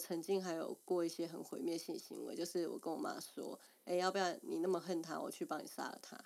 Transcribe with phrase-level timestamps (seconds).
[0.00, 6.18] 曾经还有过一些很毁灭性行为，就是我跟我妈说，哎，要不要你那么恨他，我去帮你杀了他。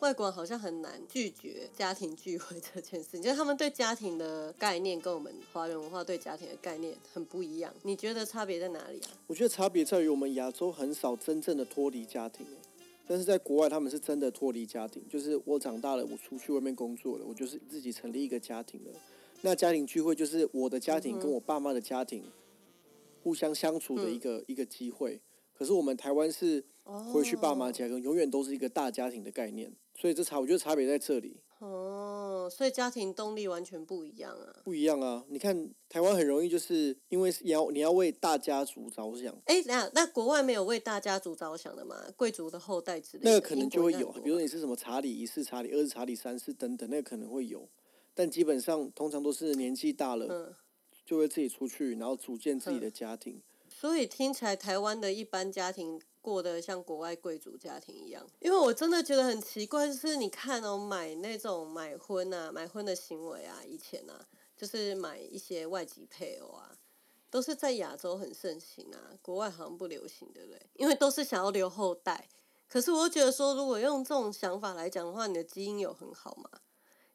[0.00, 7.70] 外国人好像很难拒绝家庭聚会这件事，就是他们对家庭的概念跟我们华人文化对家庭的概念很不一样。
[7.82, 9.10] 你觉得差别在哪里啊？
[9.26, 12.46] 我觉得差别在于我们亚洲很少真正的脱离家庭，
[13.08, 18.90] 但是在国外他们是真的脱离家庭，就是我长大了，我出去外面工作了，我就是自己成立一个家庭了。
[19.40, 22.22] 那家庭聚会就是我的家庭跟我爸妈的家庭
[23.22, 25.20] 互相相处的一个一个机会。
[25.54, 29.72] 可是我们台湾是回去爸妈家，跟永远都是一个大家庭的概念。
[29.94, 31.40] 所以这差，我觉得差别在这里。
[31.58, 34.56] 哦，所以家庭动力完全不一样啊。
[34.62, 35.24] 不一样啊！
[35.28, 39.36] 你看台湾很容易就是因为要你要为大家族着想。
[39.46, 41.96] 哎，那那国外没有为大家族着想的吗？
[42.16, 43.30] 贵族的后代之类的。
[43.30, 47.68] 那个可能就会有，比如说你是什么查理一世、查理二世、查理三世等等，那个可能会有。
[48.14, 50.56] 但基本上通常都是年纪大了，
[51.04, 53.40] 就会自己出去，然后组建自己的家庭。
[53.68, 56.00] 所以听起来台湾的一般家庭。
[56.28, 66.76] 过得像国外贵族家庭一样，因为我真的觉得很奇怪，就是你看哦，买那种买婚啊，买婚的行为啊，以前啊，就是买一些外籍配偶啊，
[67.30, 70.60] 都是在亚洲很盛行啊，国外好像不流行，对不对？
[70.74, 72.28] 因为都是想要留后代。
[72.68, 76.50] 可是我觉得说，如果用这种想法来讲的话，你的基因有很好嘛？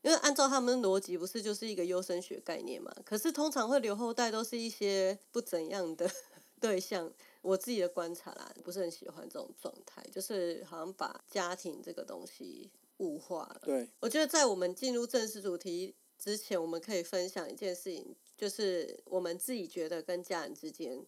[0.02, 2.92] 因为按照他们的逻辑，不是就是一个优生学概念嘛？
[3.06, 6.10] 可是通常会留后代，都是一些不怎样的
[6.60, 7.10] 对象。
[7.44, 13.62] 我自己的观察啦，不是很喜欢这种状态，就是好像把家庭这个东西物化了。
[13.64, 21.06] 对，我觉得在我们进入正式主题之前，我们可以分享一件事情，就是我们自己觉得跟家人之间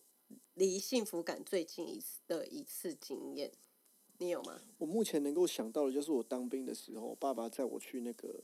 [0.56, 3.54] 离幸福感最近一次的一次经验，
[4.18, 4.60] 你有吗？
[4.78, 8.44] 我目前能够想到的就是我当兵的时候，爸爸载我去那个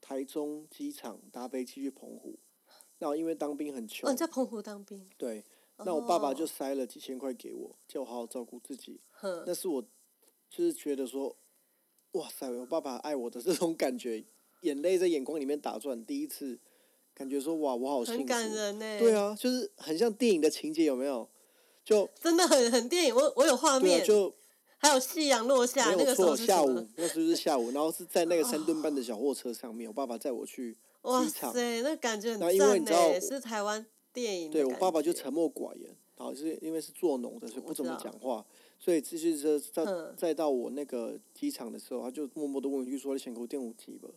[0.00, 2.38] 台中机场搭飞机去澎湖，
[2.98, 5.44] 那因为当兵很穷，哦，在澎湖当兵，对。
[5.84, 9.00] 那我爸爸就塞了几千块给我，叫我好好照顾自己。
[9.46, 9.82] 那是我
[10.50, 11.36] 就是觉得说，
[12.12, 14.24] 哇塞，我爸爸爱我的这种感觉，
[14.62, 16.04] 眼泪在眼眶里面打转。
[16.04, 16.58] 第一次
[17.14, 18.18] 感觉说，哇，我好幸福。
[18.20, 18.98] 很感人呢。
[18.98, 21.28] 对啊，就是很像电影的情节，有没有？
[21.84, 24.04] 就 真的很很电影，我我有画面。
[24.04, 24.34] 就
[24.78, 31.50] 还有夕阳落下，那个时候下午，那时候是下午，然后是在那个三吨半的小货车上面，我爸爸载我去机场。
[31.50, 33.86] 哇塞，那感觉很赞呢，是台湾。
[34.12, 38.44] 电影对我爸爸就沉默寡言，然后是因为是做农的，所以不怎么讲话。
[38.78, 39.84] 所以继续说，再
[40.16, 44.08] 再到我那个机场的时候，他就默默的问一句说：“你想给我电五级吧？”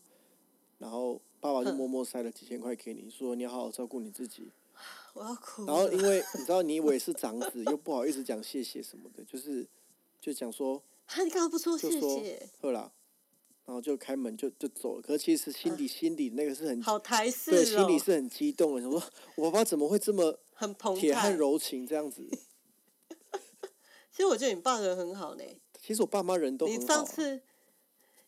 [0.80, 4.50] 然后爸爸就默默塞了几千块给你，说：“你要好好照顾你自己。
[5.14, 5.66] ”我要哭。
[5.66, 9.66] 然后因为你知道，你以为是长子，又不好意思讲谢谢什么的，就是
[10.20, 12.92] 就讲说：“啊，你干嘛不说谢谢？”对啦。
[13.66, 18.81] 然后就开门就就走了，可是其实心底心底那个是很好台式对，心里是很激动的。
[18.81, 19.02] 想说
[19.36, 22.30] 我爸爸怎么会这么很铁汉柔情这样子？
[24.12, 25.44] 其实我觉得你爸人很好呢。
[25.81, 26.80] 其实我爸妈人都很好。
[26.80, 27.42] 你上次，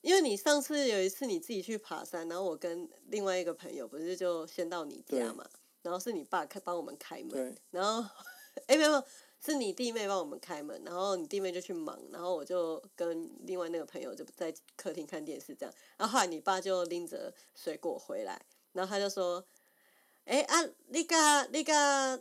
[0.02, 5.46] 因为你上次有一次你自己去爬山，然后我跟另外一个朋友不是就先到你家嘛，
[5.84, 8.10] 然后是你爸开帮我们开门，然后
[8.68, 9.04] 哎没有。
[9.48, 15.74] 是你弟妹帮我们开门，然后你弟妹就去忙，然后我就跟另外那个朋友就在客厅看电视这样。
[15.96, 18.42] 然后后来你爸就拎着水果回来，
[18.74, 19.42] 然后他就说
[20.26, 22.20] ：“哎啊，你甲你甲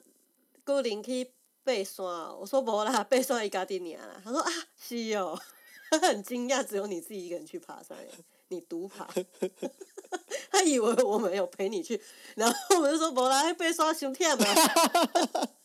[0.64, 1.32] 孤林去
[1.64, 2.06] 爬山？”
[2.38, 5.36] 我说：“无啦，爬山伊家己尔啦。”他说：“啊，是哦。
[5.90, 7.98] ”他很惊讶，只有你自己一个人去爬山，
[8.48, 9.08] 你独爬。
[10.50, 12.00] 他以为我们有陪你去，
[12.36, 14.44] 然后我们就说：“无啦，爬山伤忝嘛。”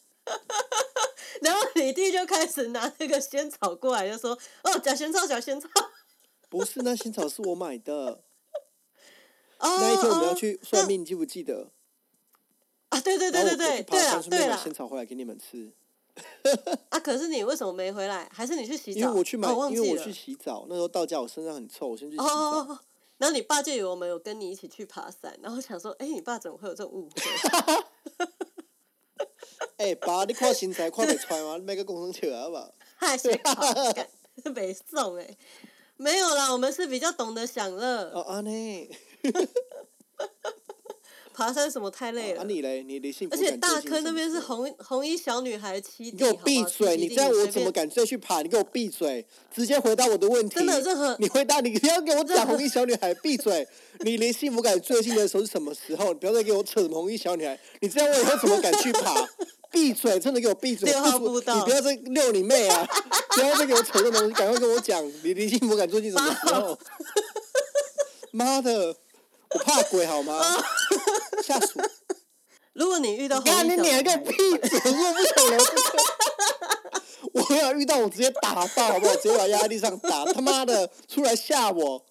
[1.41, 5.67] 然后你弟就开始拿那个仙草过来，就说：“哦，假仙草，假仙草。
[6.49, 8.21] ”不是，那仙草是我买的。
[9.59, 11.71] 那一天我们要去算命，你记不记得？
[12.89, 14.59] 啊，对对对对对，对了，对啊。
[14.63, 15.71] 仙草回来给你们吃。
[16.89, 18.29] 啊，可是你为什么没回来？
[18.33, 18.99] 还是你去洗澡？
[18.99, 20.65] 因为我去买，因为我去洗澡。
[20.67, 22.79] 那时候到家，我身上很臭，我先去洗澡。
[23.17, 27.11] 然后你爸就以为我们有跟你一起去爬山，然后想说：“哎，你爸怎么会有这种误会？”
[29.81, 31.57] 哎，爸，你看身材看得出来吗？
[31.57, 32.71] 你买个工程车好不好？
[32.97, 33.51] 嗨，谁搞？
[34.53, 35.27] 没送哎，
[35.97, 38.11] 没有啦，我们是比较懂得享乐。
[38.13, 38.91] 哦，安尼。
[41.33, 42.41] 爬山什么太累了？
[42.41, 42.83] 啊，你嘞？
[42.83, 46.95] 你你幸福而且大坑那边是红红衣小女孩七你给我闭嘴！
[46.97, 48.43] 你这样我怎么敢再去爬？
[48.43, 49.25] 你给我闭嘴！
[49.51, 50.55] 直接回答我的问题。
[50.55, 53.67] 真的任何你回答，你不要给我讲红衣小女孩，闭嘴！
[54.01, 56.13] 你离幸福感最近的时候是什么时候？
[56.13, 57.57] 你不要再给我扯什么红衣小女孩！
[57.79, 59.27] 你这样我以后怎么敢去爬？
[59.71, 60.19] 闭嘴！
[60.19, 60.91] 真的给我闭嘴！
[60.91, 62.85] 六号步道，你不要再遛你妹啊！
[63.33, 66.77] 不要再给我扯这东西，赶快跟我讲，你离幸福感最近什么时候？
[68.31, 68.95] 妈的，
[69.53, 70.41] 我怕鬼好吗？
[71.43, 71.73] 吓死。
[72.73, 74.79] 如果你遇到，干你撵个屁嘴！
[74.91, 76.03] 我不想聊这个。
[77.33, 79.15] 我要遇到我直接打爆好不好？
[79.15, 82.05] 直接把压在地上打，他妈的出来吓我！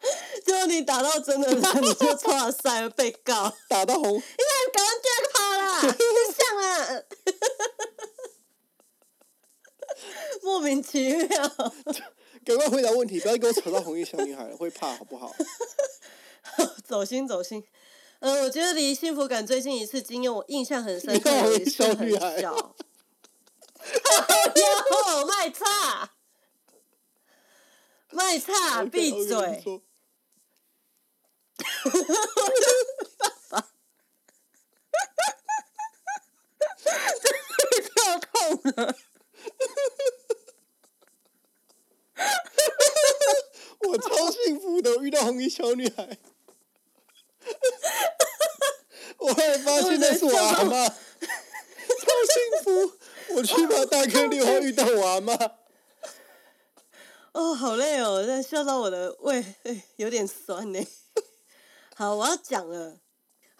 [0.46, 3.52] 就你打到真的人，你就错赛被告。
[3.68, 5.96] 打到红， 你看赶快第二个跑了！
[10.42, 11.28] 莫名其妙。
[12.44, 15.34] 赶快回答问题，不要给我扯到红衣小女孩了，会怕好不好？
[16.84, 17.62] 走心走心。
[18.20, 22.74] 呃，我觉得离幸福感最近一次经验，我印象很深刻，也是很小。
[24.56, 26.12] 哟，卖差，
[28.10, 29.62] 卖差，闭嘴！
[37.94, 38.96] 跳痛了！
[43.88, 46.18] 我超幸福的，遇到红衣小女孩。
[49.18, 50.94] 我还发现那是我阿妈，超
[52.28, 52.92] 幸福！
[53.34, 55.34] 我去把大哥电话遇到我阿妈。
[57.32, 59.54] 哦，好累哦，在笑到我的胃
[59.96, 60.86] 有点酸呢。
[61.96, 63.00] 好，我要讲了。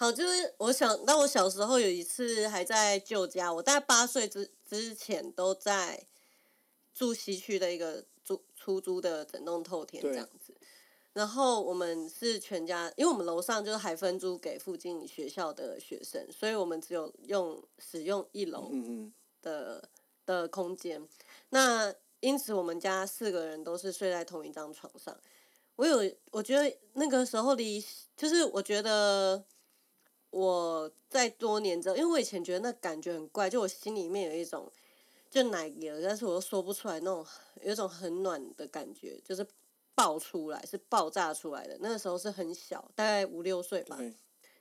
[0.00, 6.06] 好，就是我想，那我小时候有一次还在旧家，我大概八岁之之前都在
[6.94, 10.54] 住西区的一个租出租的整栋透天这样子。
[11.12, 18.72] 然后我们是全家，因为我们楼上就是还分租给附近学校的学生，所以我们只有用使用一楼
[19.42, 19.86] 的
[20.24, 21.06] 的空间。
[21.50, 25.14] 那因此我们家四个人都是睡在同一张床上。
[25.76, 27.84] 我有，我觉得那个时候离，
[28.16, 29.44] 就是我觉得
[30.30, 34.70] 我在多年之后，因为我以前觉得那感觉很怪，就我心里面有一种
[35.30, 37.24] 就奶油，但是我又说不出来那种
[37.62, 39.46] 有一种很暖的感觉，就是。
[39.92, 43.98] 爆出来是爆炸出来的，那个时候是很小，大概五六岁吧。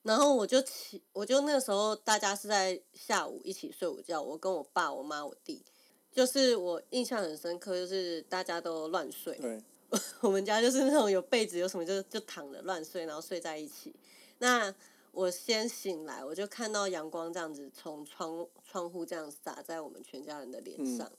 [0.01, 5.63] 然后我就起，我就那个时候大家是在下午一起睡午觉，我跟我爸、我妈、我弟，
[6.12, 9.38] 就是我印象很深刻，就是大家都乱睡。
[9.38, 9.63] 对，
[10.19, 13.95] 我们家就是那种有被子有什么就就躺着乱睡，然后睡在一起。
[14.39, 14.74] 那
[15.12, 21.12] 我先醒来，我就看到阳光这样子从窗窗户这样洒在我们全家人的脸上。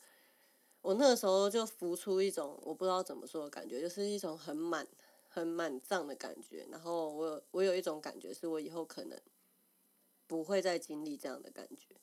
[0.80, 4.86] 我那个时候就浮出一种我不知道怎么说的感觉，就是一种很满、
[5.28, 6.66] 很满胀的感觉。
[6.70, 9.20] 然后我有我有一种感觉，是我以后可能
[10.26, 11.96] 不会再经历这样的感觉。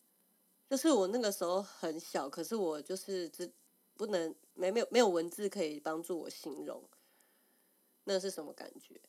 [0.70, 3.52] 就是我那个时候很小，可是我就是只
[3.96, 6.84] 不能没没有没有文字可以帮助我形容
[8.04, 9.02] 那是什么感觉。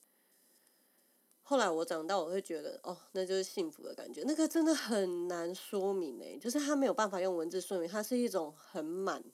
[1.49, 4.23] 后来我长大，我会觉得哦，那就是幸福的感觉。
[4.27, 9.25] 那个真的很难说明诶，就是他没有办法用文字说明，它是一种很满。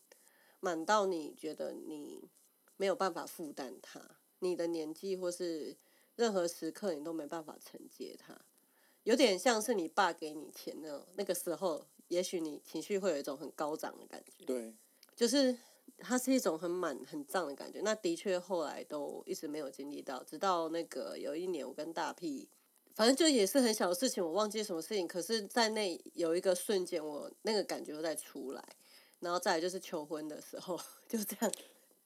[0.61, 2.31] 满到你觉得你
[2.77, 4.01] 没有办法负担它，
[4.39, 5.77] 你的年纪或是
[6.15, 8.41] 任何时刻你都没办法承接它，
[9.03, 14.45] 有点像是你爸给你钱那种，那个时候也许你情绪会有一种很高涨的感觉。
[14.45, 14.73] 对，
[15.17, 15.59] 就是
[15.99, 17.81] 它是一种很满很胀的感觉。
[17.83, 22.49] 那的确后来都一直没有经历到，直到那个有一年我跟大屁，
[22.95, 28.65] 反正就也是很小的事情，我忘记什么事情，可是在那有一个瞬间，我那个感觉又再出来。
[29.21, 30.79] 然后再来就是求婚的时候，
[31.09, 31.51] 就这样，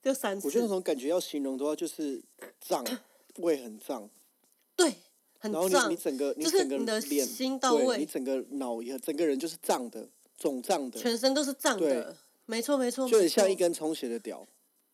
[0.00, 0.46] 就三次。
[0.46, 2.22] 我觉得那种感觉要形容的话，就是
[2.60, 2.84] 胀，
[3.38, 4.08] 胃很胀。
[4.76, 4.94] 对，
[5.40, 5.68] 很胀。
[5.68, 11.00] 然后你你整个你整个脸，对，你整个脑也整个人就是胀的，肿胀的。
[11.00, 12.16] 全身都是胀的，
[12.48, 13.08] 没错没错。
[13.08, 14.46] 就很像一根充血的屌。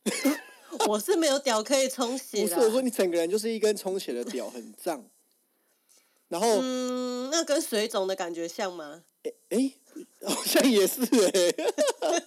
[0.88, 2.42] 我是没有屌可以充血。
[2.42, 5.08] 不是我说你整个人就是一根充血的屌，很胀。
[6.28, 6.58] 然后。
[6.60, 9.04] 嗯，那跟水肿的感觉像吗？
[9.22, 9.72] 哎哎。
[10.26, 11.54] 好像也是哎，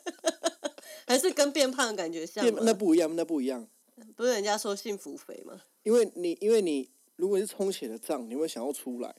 [1.06, 2.46] 还是跟变胖的感觉像？
[2.64, 3.68] 那不一样，那不一样。
[4.16, 5.60] 不是人家说幸福肥吗？
[5.84, 9.10] 因为你，因为你如果是充血的胀，你会想要出来；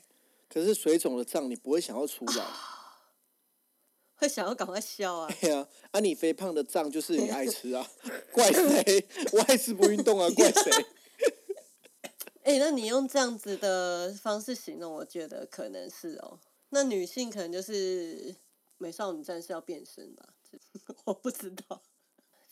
[0.49, 2.47] 可是水肿的胀，你不会想要出来，
[4.19, 5.35] 会想要赶快消啊。
[5.41, 7.89] 对啊，啊，你肥胖的胀就是你爱吃啊，
[8.33, 9.09] 怪谁？
[9.33, 10.71] 我爱吃不运动啊，怪谁？
[12.43, 16.39] 哎，那你用这样子的方式形容，我觉得可能是哦。
[16.71, 18.35] 那女性可能就是
[18.79, 20.35] 美少女战士要变身吧？
[21.05, 21.83] 我不知道。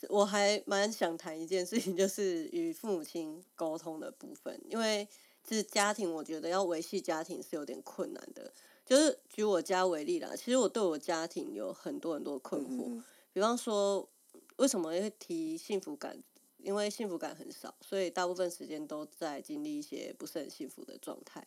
[0.09, 5.07] 我还蛮想谈一件事情，就是与父母亲沟通的部分，因为
[5.49, 8.53] 是家庭，我觉得要维系家庭是有点困难的。
[8.87, 13.03] 就是举我家为例啦，其实我对我家庭有很多很多困惑。
[13.33, 14.07] 比方说，
[14.55, 16.17] 为什么会提幸福感？
[16.59, 21.45] 因为幸福感很少，所以大部分时间都在经历一些不是很幸福的状态。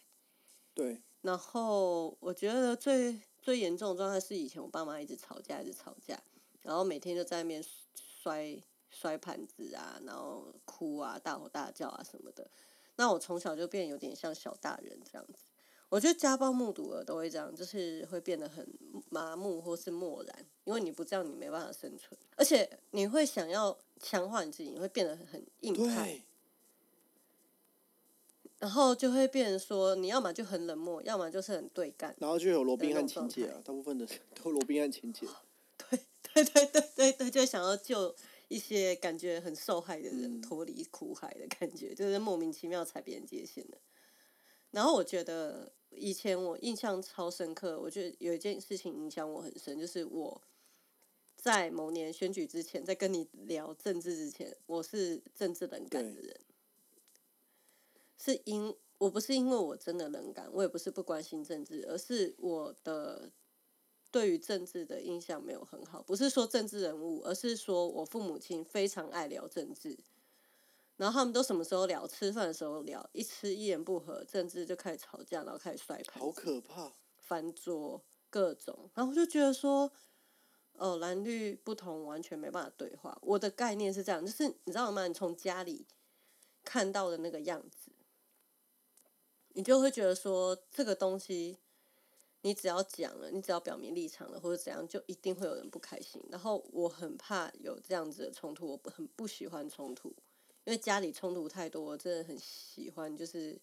[0.74, 1.00] 对。
[1.22, 6.22] 然后我觉得最最严重的状态是以前我爸妈一直吵架，一直吵架，
[6.60, 7.64] 然后每天就在那边
[8.22, 8.54] 摔
[8.90, 12.50] 摔盘子啊，然后哭啊，大吼大叫啊什么的。
[12.96, 15.44] 那我从小就变有点像小大人这样子。
[15.90, 18.64] 我觉得家暴目睹了都会这样，就是会变得很
[19.10, 26.22] 麻木或是漠然，因为你不这样你没办法生存，而且你会想要强化你自己，你会变得很硬派，
[28.60, 34.06] 然后就会变成说你要么就很冷漠，要么就是很对干，然后就有罗宾汉情节啊，大部分的
[34.40, 35.26] 都罗宾汉情节，
[35.76, 35.98] 对
[36.32, 38.14] 对对对对对，就想要救
[38.46, 43.78] 一些感觉很受害的人脱离苦海的感觉，就是莫名其妙踩别人界限的，
[44.70, 45.72] 然后我觉得。
[45.90, 50.40] 以前我印象超深刻，我觉得有一件事情影响我很深，就是我
[51.36, 56.40] 在某年选举之前，在跟你聊政治之前，我是政治冷感的人，
[58.16, 63.30] 是因我不是因为我真的冷感，我也不是不关心政治，而是我的
[64.10, 69.98] 对于政治的印象没有很好，不是说政治人物，而是说我父母亲非常爱聊政治。
[71.00, 72.06] 然后他们都什么时候聊？
[72.06, 78.90] 吃饭的时候聊，一吃一言不合，甚至就开始吵架，然后开始摔盘，好可怕，翻桌各种。
[78.92, 79.90] 然后我就觉得说，
[80.74, 83.18] 哦，蓝绿不同，完全没办法对话。
[83.22, 85.06] 我的概念是这样，就是你知道吗？
[85.06, 85.86] 你从家里
[86.62, 87.90] 看到的那个样子，
[89.54, 91.56] 你就会觉得说，这个东西
[92.42, 96.22] 你只要讲了，你只要表明立场了，或者怎样，就一定会有人不开心。
[96.28, 100.14] 然后我很怕有这样子的冲突，我很不喜欢冲突。
[100.64, 103.58] 因为家里冲突太多，我真的很喜欢，就是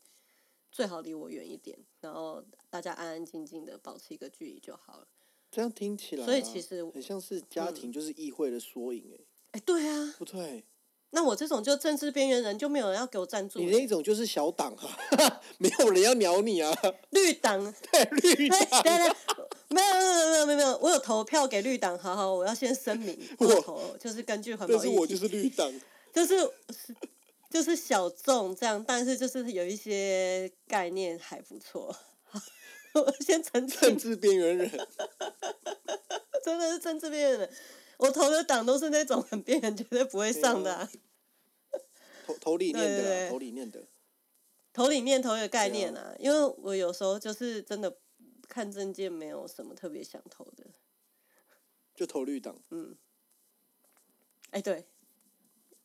[0.72, 5.08] 最好离我远一点，然后大家安安静静的保持一个距离就好了。
[5.50, 9.20] 这样听起来，所以其实很像是家庭就是议会的缩影哎。
[9.52, 10.16] 哎，对啊。
[10.18, 10.64] 不对。
[11.12, 13.60] 那我这种就政治边缘人，就没有人要给我赞助。
[13.60, 16.76] 你那种就是小党啊， 没有人要鸟你啊。
[17.12, 17.64] 绿党。
[17.90, 18.04] 对
[18.36, 18.60] 绿党。
[18.84, 19.16] 对对，
[19.70, 24.74] 没有没有没有没有没有，我有投票给绿党，好好，我要先声明，我投就是根据环保。
[24.74, 25.72] 但是我就是绿党。
[26.18, 26.36] 就是
[26.72, 26.96] 是
[27.48, 31.96] 就是小众这样，但是就是有一些概念还不错。
[32.96, 34.68] 我先澄清，政治边缘人，
[36.44, 37.54] 真的是政治边缘人。
[37.98, 40.90] 我投的党都是那种很边缘，绝对不会上的。
[42.26, 43.88] 投投理念的，投理念的，
[44.74, 46.16] 投理念投一个概念啊。
[46.18, 47.96] 因为我有时候就是真的
[48.48, 50.66] 看证件，没有什么特别想投的，
[51.94, 52.60] 就投绿党。
[52.72, 52.98] 嗯，
[54.50, 54.88] 哎，对。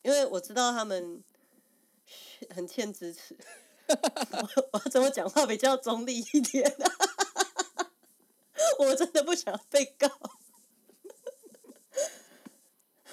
[0.03, 1.23] 因为我知道他们
[2.49, 3.35] 很欠支持，
[3.89, 6.75] 我我怎么讲话比较中立一点？
[8.79, 10.07] 我真的不想被告，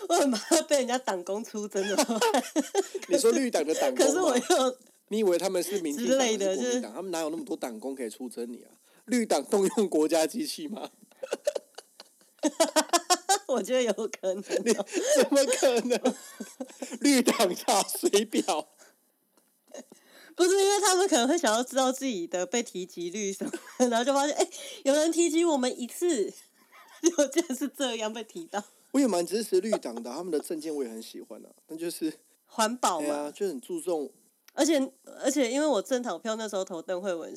[0.08, 1.96] 我很怕被人家党工出征的。
[3.08, 4.78] 你说绿党的党工可是我又，
[5.08, 6.92] 你以为他们是民进党还是国民党？
[6.94, 8.70] 他们哪有那么多党工可以出征你啊？
[9.06, 10.90] 绿党动用国家机器吗？
[13.52, 14.54] 我觉得有可能， 怎
[15.30, 16.14] 么可能？
[17.00, 18.42] 绿党查水表，
[20.36, 23.52] 不是因为他们可能会想要知道自己的被提及率什么，
[23.88, 24.48] 然后就发现哎，
[24.84, 26.32] 有人提及我们一次，
[27.02, 28.62] 就竟然是这样被提到。
[28.92, 32.12] 我也蛮支持绿党的，他们的证件我也很喜欢啊，那就是
[32.46, 34.10] 环保嘛，就很注重。
[34.52, 34.78] 而且
[35.22, 37.32] 而且，因为我正投票那时候投邓慧文，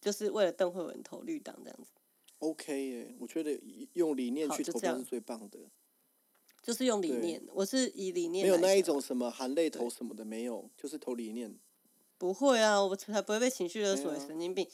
[0.00, 1.90] 就是为了邓慧文投绿党这样子。
[2.38, 3.60] OK 耶，我觉得
[3.94, 5.58] 用理念去投票是最棒的。
[6.60, 8.44] 就是用理念，我是以理念。
[8.44, 11.58] 没有那一种什么含泪投什么的，没有，就是投理念。
[12.18, 14.68] 不会啊，我才不会被情绪勒索，神经病。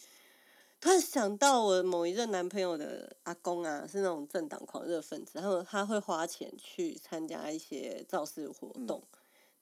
[0.80, 9.02] 突然想到我某一任男朋友的阿公啊，是那种政党狂热分子，然后他会花钱去参加一些造势活动。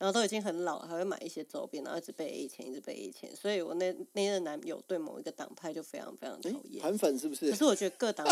[0.03, 6.83] 然后都已经很老了，还会买一些周边，然后一直被 A 钱，一直被 A 钱，所以我那那任男友对某一个党派就非常非常讨厌。
[6.83, 7.49] 韩粉是不是？
[7.51, 8.27] 可是我觉得各党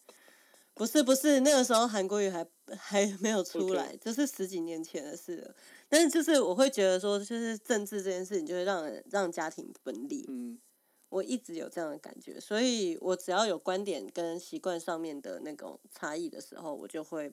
[0.74, 2.46] 不是不是那个时候韩国语还
[2.76, 5.54] 还没有出来，这是十几年前的事了。
[5.88, 10.22] 但是就是我会觉得说，就是政治这件事情就会让人让家庭分裂。
[10.28, 10.60] 嗯，
[11.08, 17.32] 我一直有这样的感觉，所以我只要有观点跟习惯上面的那种差异的时候，我就会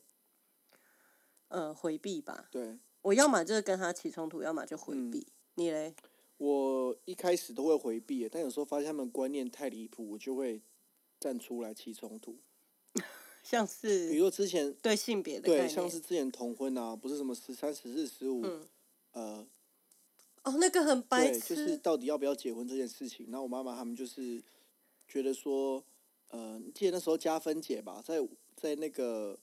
[1.50, 2.48] 呃回避吧。
[2.50, 2.79] 对。
[3.06, 5.28] 我要么就是跟他起冲突，要么就回避。
[5.54, 5.94] 你嘞？
[6.38, 10.60] 我一开始都会回避，但有时候发现他们观念太离谱，我就会
[11.20, 12.36] 站出来起冲突。
[13.44, 18.44] 像是，比如之前对性别的对，像是之前同婚啊，不是什么十三、十四、十五，
[19.12, 19.46] 呃，
[20.42, 23.28] 哦，那个很白痴，就是到底要不要结婚这件事情。
[23.28, 24.44] 然后我妈妈他们就是
[25.08, 25.86] 觉得说，
[26.30, 29.38] 呃，记得那时候加分姐吧，在在那个。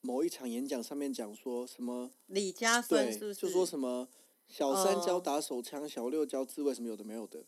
[0.00, 2.10] 某一场演讲上面讲说什么？
[2.26, 3.34] 李嘉芬是不是？
[3.34, 4.08] 就说什么
[4.46, 7.44] 小三教打手枪，小六教自卫，什么有的没有的。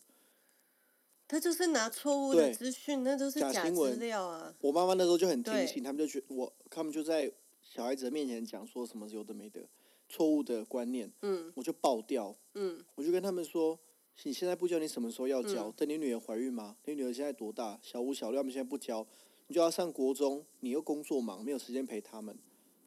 [1.27, 4.53] 他就是拿错误的资讯，那都是假资料啊。
[4.59, 7.31] 我妈妈那时候就很听信，他们就觉我，他们就在
[7.61, 9.61] 小孩子的面前讲说什么有的没的，
[10.09, 13.79] 错误的观念，嗯，我就爆掉，嗯，我就跟他们说，
[14.23, 15.71] 你现在不教，你什么时候要教？
[15.71, 16.75] 等你女儿怀孕吗？
[16.83, 17.79] 你女儿现在多大？
[17.81, 19.07] 小五、小六，他们现在不教，
[19.51, 22.33] 你就要上国中，你又工作忙，没有时间陪他们。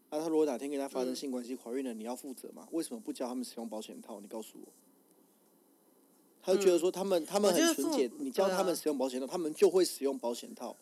[0.08, 2.66] 啊，他如果哪天跟他发生性关系怀孕了，你要负责吗？
[2.72, 4.18] 为什么不教他们使用保险套？
[4.18, 4.72] 你告诉我。
[6.42, 10.74] 他就觉得说他们他们很纯洁，你教他们使用保险套，他们就会使用保险套。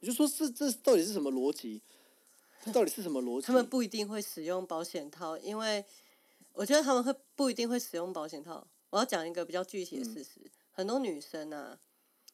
[0.00, 1.80] 我就说这这到底是什么逻辑？
[2.70, 3.46] 到底是什么逻辑？
[3.46, 5.82] 他们不一定会使用保险套，因为
[6.52, 8.66] 我觉得他们会不一定会使用保险套。
[8.90, 10.40] 我要讲一个比较具体的事实：
[10.72, 11.80] 很多女生啊，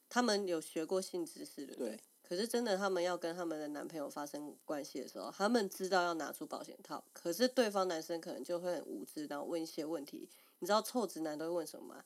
[0.08, 2.00] 她们有学过性知识的，对。
[2.30, 10.28] 可是真的，他们要跟他们的男朋友发生关系的时候，他们知道要拿出保险套，可是对方男生可能就会很无知，然后问一些问题。
[10.60, 12.04] 你知道臭直男都会问什么吗？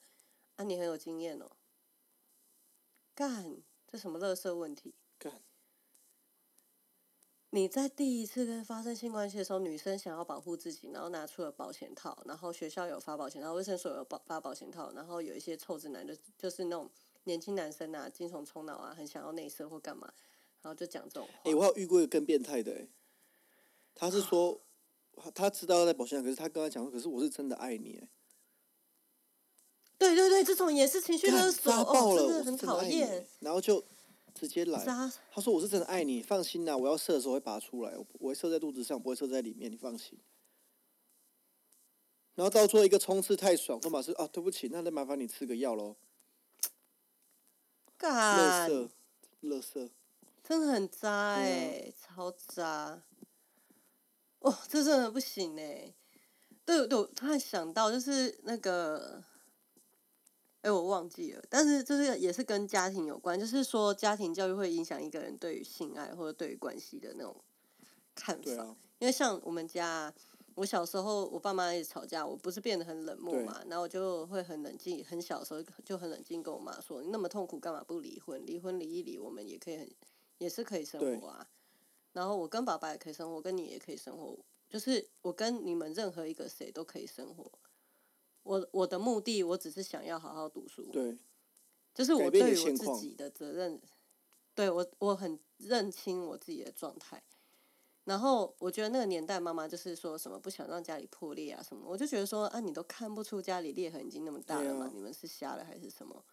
[0.56, 1.50] 啊，你很有经验哦。
[3.14, 4.94] 干，这什么乐色问题？
[5.18, 5.42] 干。
[7.50, 16.90] 你在第一次跟发生性关系的时候，女生想要保护自己，然后拿出了保险套，然后学校有发保险套，卫生所有保发保险套，然后有一些臭直男就就是那种
[17.24, 20.12] 年轻男生啊，精虫充脑啊，很想要内射或干嘛，
[20.62, 21.32] 然后就讲这种话。
[21.44, 22.88] 哎，我有遇过一个更变态的，哎，
[23.94, 24.60] 他是说
[25.34, 28.08] 他知道在保险套，可是他跟他讲说，可是我是真的爱你，哎。
[29.96, 33.26] 对对对，这种也是情绪勒索，哦，真的很讨厌。
[33.38, 33.82] 然后就
[34.34, 34.84] 直接来，
[35.30, 40.18] 他说我是真的爱你，放心啦，我要射的时候会拔出来，我会射在肚子上，不会射在里面，你放心。
[42.34, 45.96] 然后到做一个冲刺太爽，都马是啊，对不起，那再麻烦你吃个药喽。
[47.96, 48.70] 干，
[49.60, 49.90] 圾，
[50.42, 53.02] 真的很渣哎，超渣。
[54.40, 55.94] 哦，这真的不行哎。
[56.64, 59.22] 对对，我突然想到，就是那个。
[60.62, 67.36] 哎，我忘记了，但是就是也是跟家庭有关，就是说家庭教育会影响一个人对于性爱或者对于关系的那种
[68.14, 68.74] 看法。
[68.98, 70.10] 因为像我们家，
[70.54, 78.44] 我小时候我爸妈一直吵架，我不是变得很冷漠嘛，然后我就会很冷静，很小的时候就很冷静跟我妈说：“你那么痛苦，干嘛不离婚？
[78.46, 79.90] 离婚离一离，我们也可以很
[80.38, 81.50] 也是可以生活啊。”
[82.12, 87.50] 然后我跟爸爸也可以生活，跟你也可以生活，就是我跟你们任何一个谁都可以生活。
[88.44, 90.84] 我我的目的，我只是想要好好读书。
[90.92, 91.18] 对，
[91.92, 93.80] 就是我对于我自己的责任，
[94.54, 97.20] 对我我很认清我自己的状态。
[98.04, 106.24] 然后我觉得那个年代，妈妈就是说什么不想让家里破裂啊什么，我就觉得说啊，你都看不出家里裂痕已经那么大了吗，你们是瞎了还是什么？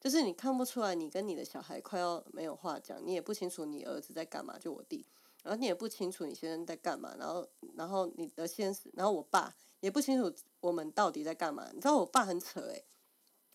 [0.00, 5.04] 就是你看不出来，你跟你的小孩快要没有话讲，你也不清楚你儿子在干嘛，就我弟，
[5.42, 9.54] 然后你也不清楚你先生在干嘛，然后然后你的先生，然后我爸。
[9.80, 11.68] 也不清楚我们到底在干嘛。
[11.72, 12.84] 你知道我爸很扯诶，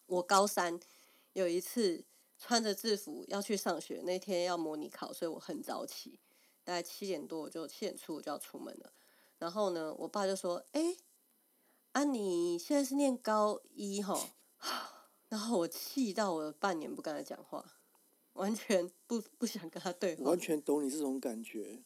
[0.06, 0.80] 我高三
[1.34, 2.02] 有一次
[2.40, 6.18] 穿着制服要去上学，那天要模拟考，所以我很早起，
[6.64, 8.94] 大概七点多我就七点出我就要出门了。
[9.38, 10.96] 然后呢，我爸就说：“哎，
[11.92, 14.36] 啊你现在是念高一哈？”
[15.28, 17.66] 然后我气到我半年不跟他讲话，
[18.34, 20.24] 完全不不想跟他对话。
[20.26, 21.84] 完全懂你这种感觉，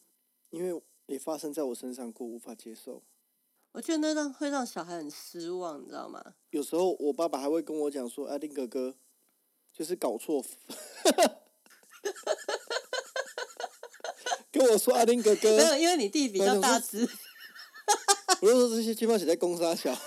[0.49, 3.01] 因为也发生在我身上过，无法接受。
[3.71, 6.35] 我觉得那让会让小孩很失望，你知道吗？
[6.49, 8.97] 有时候我爸爸还会跟我讲说：“阿丁哥哥，
[9.71, 10.43] 就是搞错。”
[14.57, 17.07] 跟我说：“阿丁哥哥。”没有，因为你弟比较大只。
[18.41, 19.97] 我就说这些基本上写在公沙小。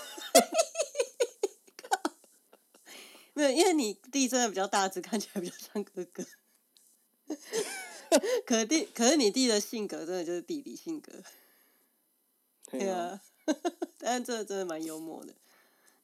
[3.32, 6.24] 没有，因为你弟真的比较大只，看起来比较像哥哥。
[8.44, 11.12] 可弟，可是你弟的性格真的就是弟弟性格。
[12.70, 13.20] 对啊。
[13.98, 15.34] 但这真的蛮幽默的，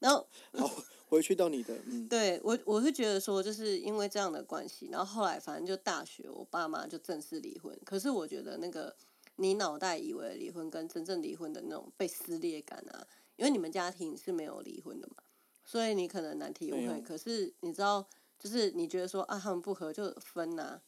[0.01, 0.76] 然后好
[1.17, 7.77] 回去到你的，嗯，对我我是觉得说，就是因为这样的关系，然后后来反正就大学，我爸妈就正式离婚。
[7.85, 8.95] 可是我觉得那个
[9.37, 15.23] 你脑袋以为离婚跟真正离婚的那种被撕裂感啊，因为你们家庭是没有离婚的嘛，
[15.65, 17.01] 所以你可能难体会。
[17.01, 18.07] 可是你知道，
[18.39, 20.81] 就是你觉得说啊，他们不和就分呐，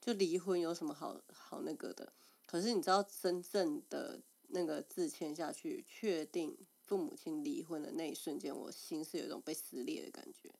[0.00, 2.12] 就离婚有什么好好那个的？
[2.46, 4.20] 可是你知道真正的。
[4.48, 10.50] 那个字签下去，确定父母亲离婚的那一瞬间，我心是有一种被撕裂的感觉。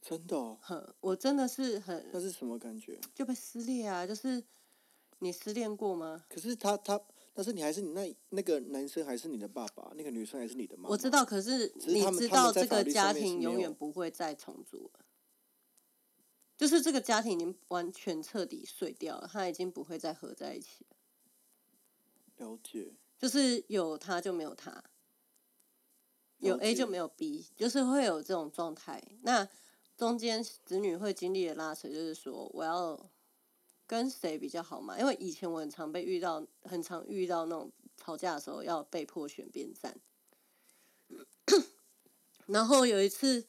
[0.00, 0.54] 真的？
[0.56, 2.08] 哼，我真的是很。
[2.12, 2.98] 那是什么感觉？
[3.14, 4.06] 就被撕裂啊！
[4.06, 4.42] 就是
[5.18, 6.24] 你失恋过吗？
[6.28, 7.00] 可是他他，
[7.34, 10.88] 但是你还是你那那个男生还是你的爸爸，那个女生还是你的妈妈。
[10.88, 15.04] 我知道，可是你知道这个家庭永远不会再重组了。
[16.56, 20.96] 就是这个家庭已经完全彻底碎掉了，他已经不会再合在一起了。
[22.36, 24.82] 了解，就是有他就没有他，
[26.38, 29.02] 有 A 就没有 B，就是会有这种状态。
[29.20, 29.46] 那
[29.98, 33.10] 中间子女会经历的拉扯，就是说我要
[33.86, 34.98] 跟谁比较好嘛？
[34.98, 39.94] 因为以前我很常被遇到，很常遇到那种吵架的时候要被迫选边站。
[42.46, 43.46] 然后有一次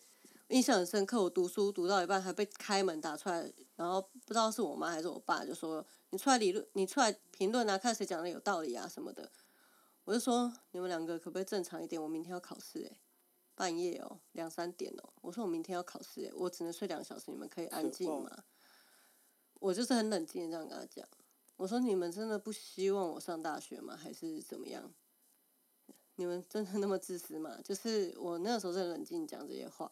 [0.49, 9.31] 印象很深刻，我读书读到一半还被开门打出来，然后不知道是我妈还是我爸就说：“你出来理论，你出来评论啊，看谁讲的有道理啊什么的。”
[10.11, 12.01] 我就说：“你们两个可不可以正常一点？
[12.01, 12.97] 我明天要考试诶。”
[13.55, 18.43] 半夜哦，两三点哦，我说我明天要考试，我只能睡两个小时，你们可以安静吗？
[19.61, 21.07] 我就是很冷静的这样跟他讲，
[21.55, 23.95] 我说你们真的不希望我上大学吗？
[23.95, 24.93] 还是怎么样？
[26.15, 27.57] 你们真的那么自私吗？
[27.63, 29.89] 就是我那个时候在冷静讲这些话，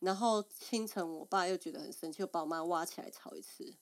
[0.00, 3.76] 然后清晨我爸又觉得很生气，又把我妈挖起来吵一次。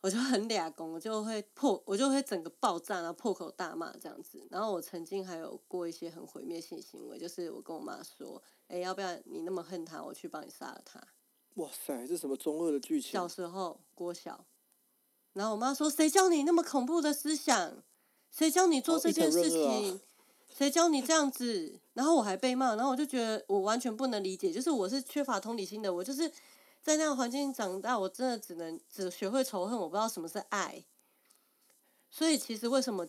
[0.00, 4.46] 我就很俩公，我就会破，我就会整个爆炸，然后破口大骂这样子。
[4.48, 11.02] 然后我曾经还有过一些很毁灭性行为，就是我跟我妈说：“哎，要不要你那么恨他，我去帮你杀了他。”
[11.56, 13.10] 哇塞，这什么中二的剧情？
[13.10, 14.46] 小时候郭小，
[15.32, 17.82] 然后我妈说：“谁教你那么恐怖的思想？
[18.30, 20.00] 谁教你做这件事情？
[20.48, 26.30] 谁教你这样子？”然后我还被骂，然后我就觉得我完全不能理解，就是我是缺乏同理心的，我就是。
[26.82, 30.84] 在那个环境长大，我真的只能只学会仇恨，我不知道什么是爱。
[32.10, 33.06] 所以其实为什么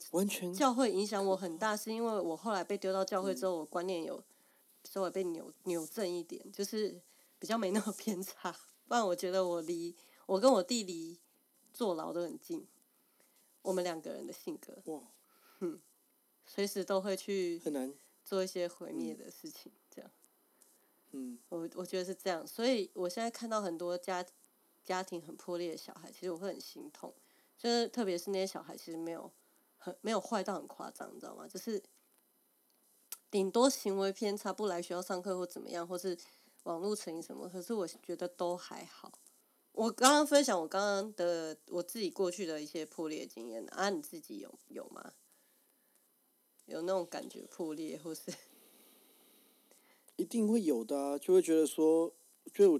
[0.53, 4.21] 教会影响我很大，是因为我后来被丢到教会之后，我观念有
[4.83, 7.01] 稍微被扭扭正一点，就是
[7.39, 8.51] 比较没那么 偏差。
[8.87, 11.17] 不然我觉得我离我跟我弟离
[11.71, 12.67] 坐牢都很近，
[13.61, 15.01] 我们两个人的性格，哇，
[15.59, 15.79] 嗯，
[16.45, 17.93] 随时都会去很难
[18.25, 19.71] 做一些毁灭的事情。
[19.71, 19.88] 嗯，
[21.49, 24.25] 我我觉得是这样，所以我现在看到很多家
[24.83, 27.13] 家庭很破裂的小孩，其实我会很心痛。
[27.57, 29.31] 就是特别是那些小孩，其实没有
[29.77, 31.47] 很没有坏到很夸张，你知道吗？
[31.47, 31.81] 就是
[33.29, 36.17] 顶多行为偏差，不来学校上课或怎么样，或是
[36.63, 37.49] 网络成瘾什么。
[37.49, 39.11] 可是我觉得都还好。
[39.73, 45.13] 我刚刚分享我刚刚的我自己过去的一些破裂经验啊，你自己有有吗？
[46.65, 48.31] 有那种感觉破裂，或是？
[50.19, 52.13] 一定会有的啊，就会觉得说，
[52.53, 52.77] 就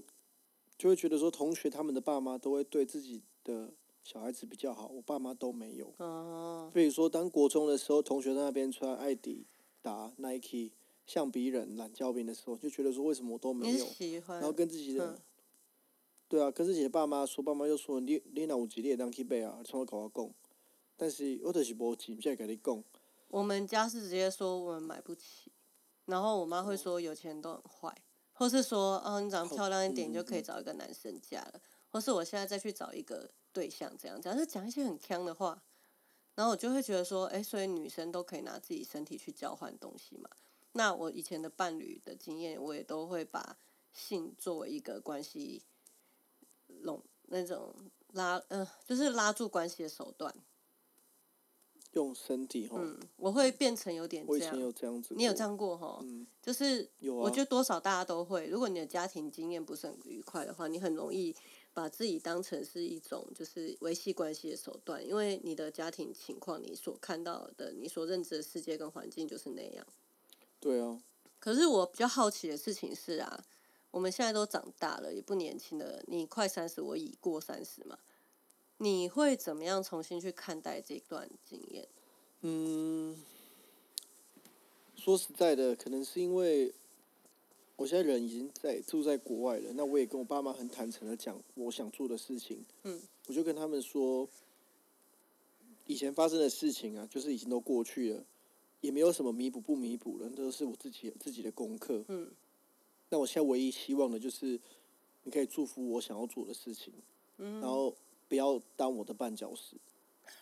[0.76, 3.72] 就会觉得说，同学他们的爸妈都会对自己的
[4.04, 5.90] 小孩子比较好，我爸妈都没有。
[5.96, 6.70] 哦。
[6.74, 9.46] 比如说，当国中的时候，同学在那边穿艾迪
[9.80, 10.70] 达、Nike、
[11.06, 13.86] 橡皮人、懒胶饼的时候，就觉得说，为什么我都没有？
[14.26, 15.18] 然后跟自己的，
[16.28, 20.30] 对啊，跟自己的爸妈说，爸妈又说，你你哪有钱，你也当去买啊，从我跟我讲。
[20.98, 22.84] 但是我就是无钱，不想跟你讲。
[23.28, 25.49] 我们家是直接说我们买不起。
[26.10, 27.96] 然后我妈会说有钱人都很坏，
[28.32, 35.62] 或是说哦你长得漂亮一点就可以找一个男生嫁了，或是我现在再去找一个对象这样，讲就讲一些很呛的话，
[36.34, 40.28] 然后我就会觉得说，哎，所以女生都可以拿自己身体去交换东西嘛？
[40.72, 43.56] 那我以前的伴侣的经验，我也都会把
[43.92, 45.62] 性作为一个关系
[46.82, 47.74] 拢那种
[48.12, 50.34] 拉，嗯，就是拉住关系的手段。
[51.92, 54.38] 用身体哈，嗯，我会变成有点这样。
[54.38, 55.14] 我以前有这样子。
[55.16, 55.98] 你有这样过哈？
[56.02, 57.22] 嗯，就是有啊。
[57.22, 58.46] 我觉得多少大家都会。
[58.46, 61.34] 如果你的家庭经验不是很愉快的话，你很容易
[61.72, 69.86] 把自己当成是一种就是维系关系的手段，因为你的家庭情况，你所看到的，你所认知的世界跟环境就是那样。
[70.60, 71.02] 对啊。
[71.38, 73.44] 可是我比较好奇的事情是啊，
[73.90, 76.02] 我们现在都长大了，也不年轻了。
[76.06, 77.98] 你快三十，我已过三十嘛。
[78.82, 81.86] 你会怎么样重新去看待这段经验？
[82.40, 83.14] 嗯，
[84.96, 86.72] 说实在的，可能是因为
[87.76, 92.64] 我现在人已经在住在国外了，那我也跟我爸妈很坦诚的讲我想做的事情。
[92.84, 94.26] 嗯，我就跟他们说，
[95.84, 98.24] 以前发生的事情啊，就是已经都过去了，
[98.80, 102.02] 也没有什么弥补不弥补了，都是我自己自己的功课。
[102.08, 102.32] 嗯，
[103.10, 104.58] 那我现在唯一希望的就是
[105.24, 106.94] 你可以祝福我想要做的事情。
[107.36, 107.94] 嗯，然后。
[108.30, 109.76] 不要当我的绊脚石。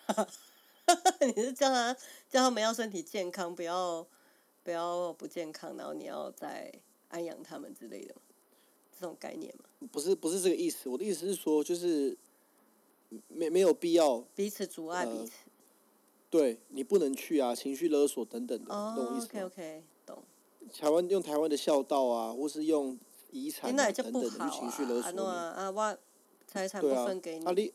[1.34, 1.94] 你是叫他
[2.28, 4.06] 叫他们要身体健康，不要
[4.62, 6.70] 不要不健康，然后你要再
[7.08, 8.14] 安养他们之类的
[8.98, 9.64] 这种概念吗？
[9.90, 12.16] 不是不是这个意思，我的意思是说，就是
[13.28, 15.32] 没没有必要彼此阻碍彼此。
[16.28, 20.22] 对你不能去啊，情绪勒索等等的，懂我意思吗？OK OK，懂。
[20.78, 22.98] 台湾用台湾的孝道啊，或是用
[23.30, 25.98] 遗产等等的去情绪勒索你啊，我。
[26.48, 27.44] 财产不分给你。
[27.44, 27.72] 啊，你，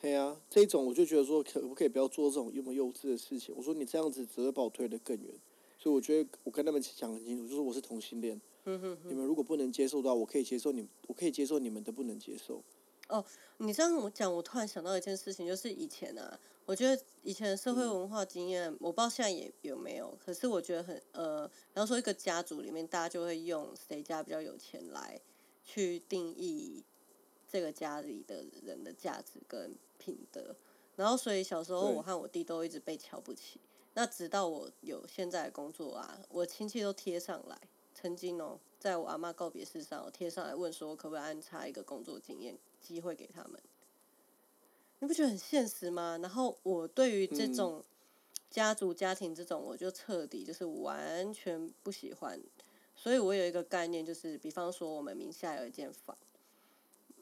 [0.00, 3.52] 嘿啊，这种我就觉得说，可不可以不要做这种幼么幼稚的事情？
[3.56, 5.34] 我说你这样子只会把我推得更远。
[5.76, 8.40] 所以我觉得我跟他们讲很清楚，就是我是同性恋。
[8.64, 12.62] 你们如果不能接受的话，我可以接受你，我可以接受你们的不能接受。
[13.08, 13.22] 哦，
[13.58, 25.20] 你这样我讲，我突然想到一件事情，就是以前啊，我觉得以前的社会文化经验，我不知道现在也有没有，可是我觉得很呃，然后说一个家族里面，大家就会用谁家比较有钱来。
[25.66, 26.84] 去定义
[27.54, 30.56] 这个家里的人的价值跟品德。
[30.96, 33.60] 然后，所以小时候我和我弟都一直被瞧不起。
[33.92, 37.56] 那直到我有现在的工作啊，我亲戚都贴上来。
[37.94, 43.62] 曾经哦，在我阿妈告别式上，贴上来问说，可不可以安插一个工作经验机会给他们？
[44.98, 46.18] 你不觉得很现实吗？
[46.20, 47.84] 然后我对于这种
[48.50, 52.40] 家族家庭这种，我就彻底就是完全不喜欢。
[52.96, 56.16] 所以我有一个概念，就是比方说，我们名下有一间房，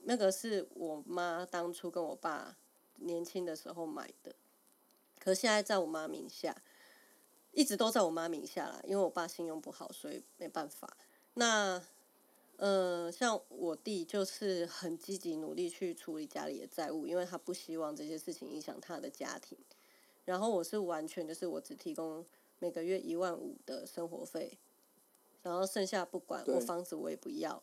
[0.05, 2.57] 那个是我妈当初跟我爸
[2.97, 4.35] 年轻的时候买的，
[5.19, 6.63] 可现在在我妈名下。
[7.55, 10.97] 一直都在我妈名下啦，因为我爸信用不好，所以没办法。
[11.35, 11.85] 那，
[12.57, 19.59] 呃，像我弟就是很积极努力去处理家里的债务，因为他不希望这些事情影响他的家庭。
[20.25, 22.25] 然后我是完全就是我只提供
[22.59, 24.57] 每个月一万五的生活费，
[25.43, 27.63] 然后剩下不管我房子我也不要，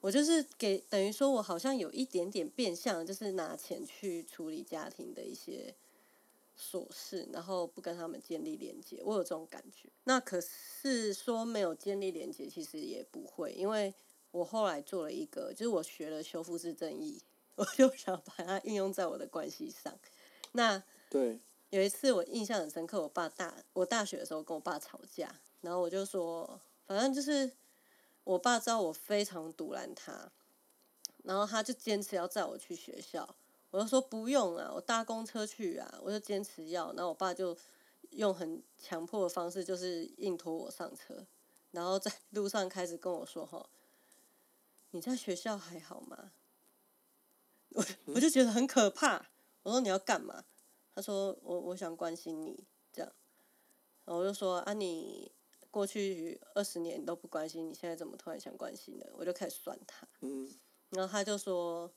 [0.00, 5.74] 我就是给等于说我好像有一点点变相，就是拿钱去处理家庭的一些。
[6.62, 9.88] 琐事，然后不跟他们建立连接，我有这种感觉。
[10.04, 13.94] 那可是说没有建立连接，其实也不会，因为
[14.30, 17.18] 我后来做了一个，就是我学了修复式正义，
[17.54, 19.98] 我就想把它运用在我的关系上。
[20.52, 27.50] 那对，有一次我印象很深刻，我爸大我大学的时候跟我爸吵架，然后我就说，反正就是
[28.30, 30.30] 我爸知道我非常堵拦他，
[31.24, 33.34] 然后他就坚持要载我去学校。
[33.72, 37.56] 我就说不用啊，我搭公车去啊，我就坚持要，然后我爸就
[38.10, 41.26] 用很强迫的方式，就是硬拖我上车，
[41.72, 43.68] 然后在路上开始跟我说：“哈，
[44.92, 46.30] 你在学校还好吗？”
[47.70, 49.26] 我我就觉得很可怕。
[49.64, 50.44] 我说：“你要干嘛？”
[50.94, 53.12] 他说：“我我想关心你。”这样，
[54.04, 55.30] 然后我就说：“啊，你
[55.70, 60.06] 过去二十年都不关心，你现在怎么突然想关心呢？”我就开始酸他。
[60.20, 60.52] 嗯。
[60.90, 61.90] 然后他就说。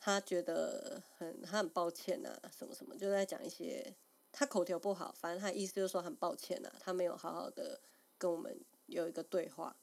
[0.00, 3.96] 他觉得很，他很抱歉呐，什么什么，就在讲一些，
[4.30, 7.80] 他口条不好，反正他意思就是说很抱歉呐，他没有好好的
[8.16, 8.56] 跟我们
[8.86, 9.76] 有一个对话，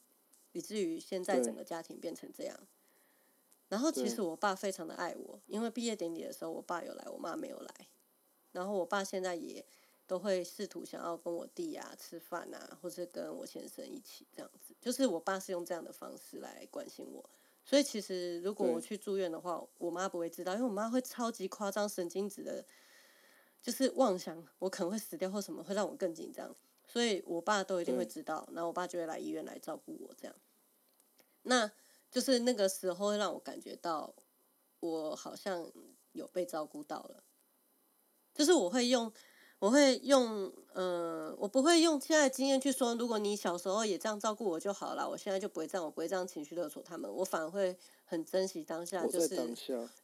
[0.54, 2.58] 以至于现在整个家庭变成这样。
[3.68, 7.88] 然后其实我爸非常的爱我，因为毕业典礼的时候我爸有来，我妈没有来。
[8.54, 9.66] 然后我爸现在也
[10.08, 17.28] 都会试图想要跟我弟啊吃饭啊，或是跟我先生一起这样子，就是我爸是用这样的方式来关心我。
[17.64, 22.64] 所以其实，如果我去住院的话，我妈不会知道，因为我妈会超级夸张、神经质的，
[23.60, 26.56] 就是妄想我可能会死掉或什么，会让我更紧张。
[26.86, 30.36] 所以我爸都一定会知道，然后我爸就会来医院来照顾我这样。
[31.42, 31.72] 那
[32.12, 34.14] 就是那个时候会让我感觉到，
[34.82, 35.68] 我好像
[36.12, 37.24] 有被照顾到了，
[38.36, 39.12] 就是我会用。
[39.66, 49.36] 我会用，嗯，我不会用现在的经验去说，如果你小时候也这样照顾我就好了，我现在就不会这样，我不会这样情绪勒索他们，我反而会很珍惜当下，就是，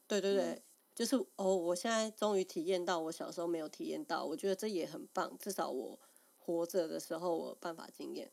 [0.08, 0.60] 对对对，
[0.96, 6.00] 就是哦，我现在终于体验到我小时候没有体验到，我觉得这也很棒，至少我
[6.40, 8.32] 活着的时候我有办法经验。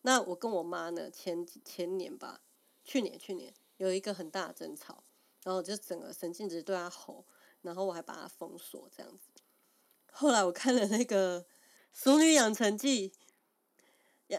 [0.00, 2.40] 那我跟我妈呢，前前年吧，
[2.86, 5.04] 去年去年有一个很大的争吵，
[5.42, 7.26] 然后就整个神经质对她吼，
[7.60, 9.29] 然后我还把她封锁这样子。
[10.12, 11.42] 后来我看了那个
[11.92, 13.12] 《熟女养成记》，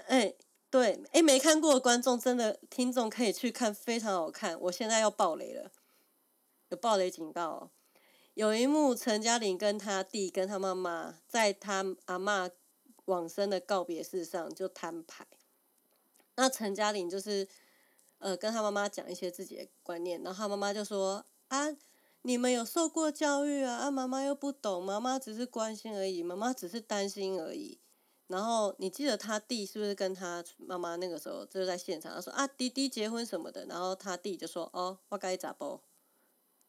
[0.08, 0.34] 哎，
[0.70, 4.60] 对，哎，没看过的观众真的听众可以去看，非常好看。
[4.62, 5.72] 我现在要爆雷了，
[6.70, 7.72] 有爆雷警告。
[8.34, 12.50] 有一幕，陈嘉玲跟他弟跟他妈妈在他阿妈
[13.06, 15.26] 往生的告别式上就摊牌。
[16.36, 17.48] 那陈嘉玲就是
[18.20, 21.76] 呃跟他妈妈讲一些自己的观念，然后他妈妈就说啊。
[22.24, 23.76] 你们有受过教育啊？
[23.78, 27.80] 啊，妈妈又不懂，妈妈只是关心而已，妈妈只是担心而已。
[28.28, 32.14] 然后你记得他弟是不是跟他妈妈那个时候就是在现场？
[32.14, 33.66] 他说啊，弟弟结婚什么的。
[33.66, 35.82] 然后他弟就说哦，我该咋不？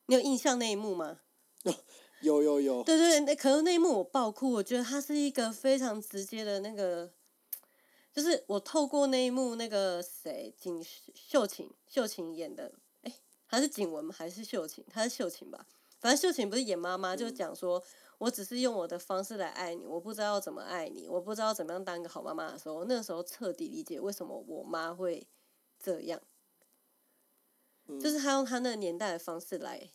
[0.06, 1.20] 你有印象那一幕吗？
[2.22, 2.82] 有有有。
[2.82, 7.12] 对对对，那可是那一幕我爆哭，我觉得他是一个非常直接的那个，
[8.12, 10.84] 就是我透过那一幕，那个谁，景
[11.14, 12.72] 秀琴，秀琴演的。
[13.52, 14.14] 还是景文吗？
[14.16, 14.82] 还是秀琴？
[14.88, 15.66] 她是秀琴吧。
[16.00, 17.80] 反正秀琴不是演妈妈，就讲说，
[18.16, 25.26] 我只是用我的方式来爱你，我不知道怎么爱你，我不知道怎么样当一个好妈妈的时候，那个时候彻底理解为什么我妈会
[25.78, 26.18] 这样。
[28.00, 29.90] 就是她用她那个年代的方式来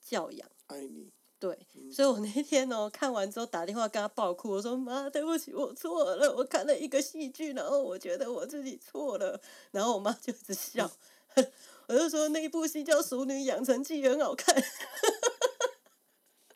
[0.00, 0.48] 教养。
[0.68, 1.10] 爱你。
[1.40, 9.40] 对，所以我那天哦看完之后打电话跟她爆哭，我说妈，对不起，我错了，我看了一个戏剧，然后我觉得我自己错了，
[9.72, 10.88] 然后我妈就一直笑。
[11.88, 14.54] 我就说那一部戏叫《熟女养成记》，很好看，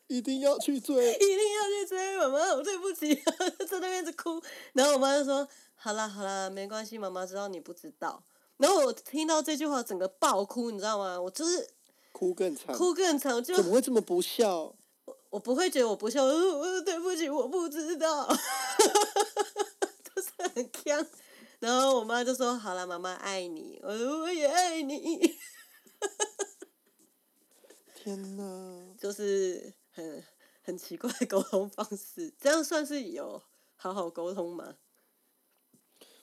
[0.07, 2.17] 一定要去追， 一定要去追。
[2.17, 4.41] 妈妈，我对不起，在那边一直哭。
[4.73, 8.23] 然后我妈就说：“好啦好啦，没关系，妈妈知道你不知道。”
[8.57, 11.19] 然后我听到这句话，整个爆哭，你知道吗？
[11.21, 11.69] 我就是
[12.11, 14.73] 哭更惨，哭更惨，就怎么会这么不孝？
[15.05, 18.25] 我我不会觉得我不孝，呃，对不起，我不知道，
[20.15, 21.05] 就是很呛。
[21.59, 24.56] 然后我妈就说：“好了，妈妈爱你，我说我也爱
[24.87, 25.19] 你。
[27.93, 28.95] ”天哪！
[28.97, 30.23] 就是很
[30.61, 33.43] 很奇怪的沟通方式，这样算是有
[33.75, 34.77] 好好沟通吗？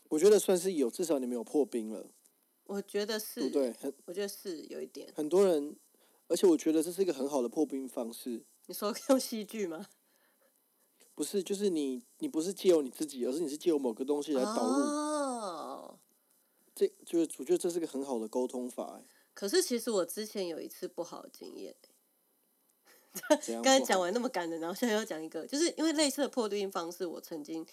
[0.09, 2.11] 我觉得算是有，至少你没有破冰了。
[2.65, 5.13] 我觉得是，对，很，我觉得是有一点。
[5.15, 5.77] 很多人，
[6.29, 8.45] 而且我觉得这是一个很好的破冰方式。
[8.67, 9.87] 你说用戏剧吗？
[11.15, 15.04] 不是，就是你，你不是借由你自己，而是你是借由某个东西来导入。
[16.75, 16.77] 哦。
[16.77, 19.01] 这就是我觉得这是个很好的沟通法。
[19.33, 21.75] 可是其实我之前有一次不好的经验。
[23.63, 27.65] 刚才讲完那么感人，然后现在要讲一个，就是因为类似的破对应方式，我曾经，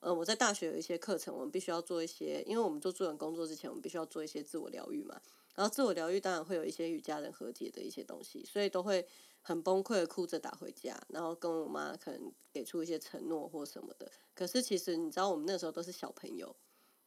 [0.00, 5.18] 嗯，我在大学有一些课程，我们必须要做一些，因为我们做助人工作之前，我们必须要做一些自我疗愈嘛。
[5.54, 9.06] 然后自我疗愈当然会有一些与家人和解的一些东西，所以都会
[9.40, 14.12] 很崩溃的哭着打回家，然后跟我妈可能给出一些承诺或什么的。
[14.34, 16.54] 可是其实你知道，我们那时候都是小朋友，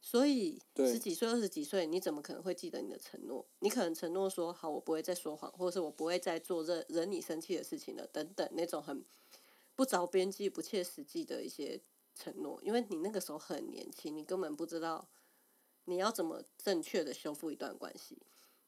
[0.05, 3.45] 所以十几岁、二十几岁，你怎么可能会记得你的承诺？
[3.59, 9.05] 你可能承诺说好，我不会再说谎，或者是我不会再做惹惹你生气的事情了，等等那种很
[9.75, 11.79] 不着边际、不切实际的一些
[12.13, 12.59] 承诺。
[12.61, 15.07] 因为你那个时候很年轻，你根本不知道
[15.85, 18.17] 你要怎么正确的修复一段关系。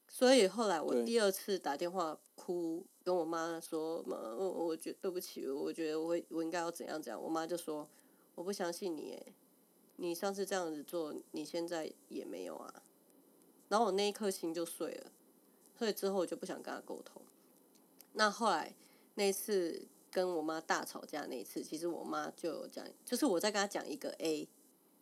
[0.07, 7.89] 所以后来我第二次打电话哭，跟我妈说：“妈，我我觉对不起，我觉得我我应该要怎样怎样。”我妈就说
[8.35, 9.33] ：“我不相信你，诶，
[9.97, 12.83] 你上次这样子做，你现在也没有啊。”
[13.69, 15.11] 然后我那一颗心就碎了，
[15.77, 17.21] 所以之后我就不想跟他沟通。
[18.13, 18.75] 那后来
[19.15, 24.47] 那次跟我妈大吵架那一次，其实我妈就有讲，就是我在跟她讲一个 A，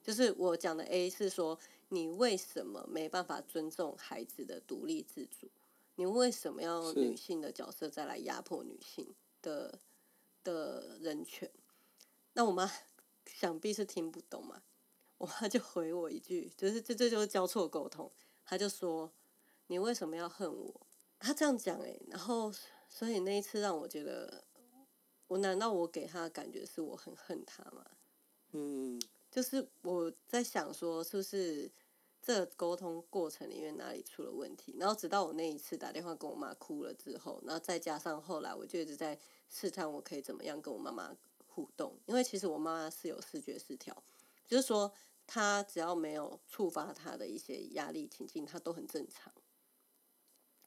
[0.03, 1.59] 就是我讲的 A 是说。
[1.89, 5.47] 你为什么没办法尊重孩子的独立自主？
[5.93, 9.77] 你为什么要女性的角色再来压迫女性的
[10.43, 11.47] 的人权？
[12.33, 12.71] 那我妈
[13.29, 14.63] 想必是听不懂嘛，
[15.23, 18.11] 我妈就回我一句，就是这这就是交错沟通。
[18.43, 19.09] 她就说
[19.67, 20.85] ：“你为什么要恨我？”
[21.17, 22.53] 她这样讲诶，然后
[22.89, 24.43] 所以那一次让我觉得，
[25.27, 27.85] 我难道我给她的感觉是我很恨她吗？
[28.51, 31.71] 嗯，就是我在想说，是不是？
[32.25, 34.73] 这沟通过程里面哪里出了问题？
[34.77, 41.13] 然后直到我那一次打电话跟我妈哭了之后，然后再加上后来我就一直在试探我可以怎么样跟我妈妈
[41.47, 44.01] 互动，因为其实我妈妈是有视觉失调，
[44.47, 44.89] 就是说
[45.25, 49.33] 她只要没有触发他的一些压力情境，他都很正常，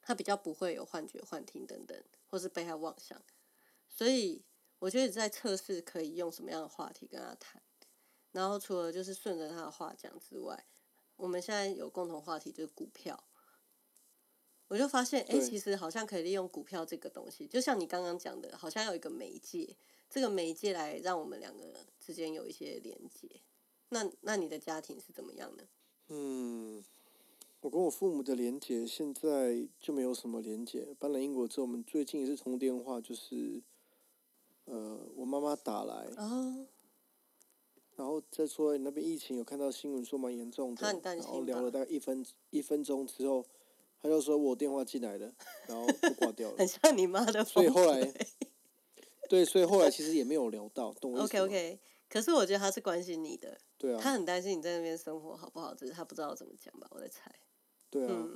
[0.02, 3.22] 他比较不会有幻觉、幻听等等，或是被害妄想，
[3.88, 4.44] 所以
[4.78, 7.62] 我觉得在测试可以用什么样的话题跟他谈，
[8.32, 10.66] 然后除了就是顺着他的话讲之外。
[11.16, 13.24] 我们现在有共同话题就是股票，
[14.68, 19.78] 我就发现，哎，其实好像可以利用股票这个东西，就像你刚刚讲的，好像有一个媒介，
[20.10, 23.40] 这个媒介来让我们两个之间有一些连接。
[23.90, 25.62] 那那你的家庭是怎么样呢？
[26.08, 26.84] 嗯，
[27.60, 30.86] 我跟我父母的连接现在就没有什么连接。
[30.98, 33.62] 搬来英国之后，我们最近一次通电话就是，
[34.66, 36.08] 呃，我妈妈打来。
[37.96, 43.42] 然后再说你那边疫情有看到新闻说蛮严重的，然后聊了大概一分一分钟之后，
[44.02, 45.32] 他就说我电话进来了，
[45.66, 46.56] 然后就挂掉了。
[46.58, 48.12] 很像你妈的所以后来，
[49.30, 51.78] 对，所以后来其实也没有聊到，懂我意思 OK OK，
[52.10, 57.30] 可是我觉得他是关心你的，对啊，他很担心你在那边生活好不好，只是他不知道怎么讲吧，我在猜。
[57.90, 58.26] 对啊。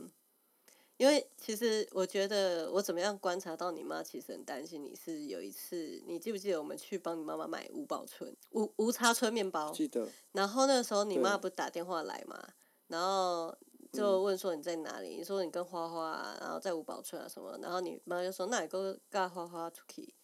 [0.96, 9.72] 因为其实我觉得我怎么样观察到你妈其实很担心你是有一次你记不记得我们去帮你妈妈买五宝村无无差村面包？
[9.72, 10.06] 记得。
[10.32, 12.46] 然后那个时候你妈不是打电话来嘛，
[12.88, 13.56] 然后
[13.92, 15.16] 就问说你在哪里？
[15.16, 17.56] 你说你跟花花，然后在五宝村啊什么？
[17.62, 20.14] 然后你妈就说那你跟跟花花出去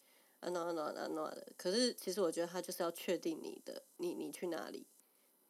[0.41, 1.47] 啊哪哪哪哪的。
[1.57, 4.85] 可是其实我觉得他就是要确定你的你你去哪里，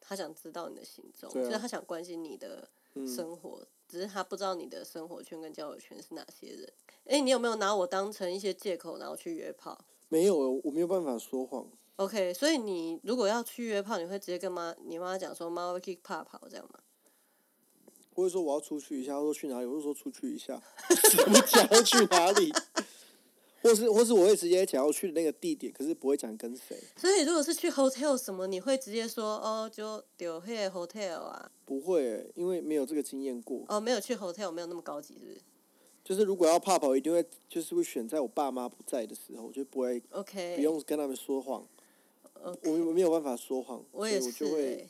[0.08, 2.68] 他想知道你的行踪，就是他想关心你的
[3.06, 3.66] 生活。
[3.86, 6.72] 只是他不知道你的生活圈跟交友圈是哪些人。
[7.04, 9.78] 哎，你有没有拿我当成一些借口，然后去约炮？
[10.08, 11.66] 没有，我没有办法说谎。
[11.96, 16.80] OK，所以你如果要去约炮，你会直接跟妈、你妈讲说，妈会去怕跑这样吗？
[18.14, 20.60] 或者说我要出去一下，或者说去哪里，我就说出去一下，
[21.16, 22.52] 怎么讲要去哪里？
[23.62, 26.76] 或是或是我会直接讲要去的那个地点，可是不会讲跟谁。
[26.96, 31.50] 所以如果是去 hotel 什么，你会直接说哦，就丢那个 hotel 啊？
[31.64, 33.64] 不会，因为没有这个经验过。
[33.68, 35.40] 哦，没有去 hotel，没有那么高级，是不是？
[36.04, 41.66] 就是如果要怕跑，一定会就是会选在我爸妈不在的时候，就不会 OK，不用跟他们说谎。
[42.62, 44.86] 我我没有办法说谎，所以我就会